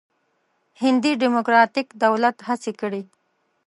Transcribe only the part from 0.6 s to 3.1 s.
هندي ډموکراتیک دولت هڅې کړې.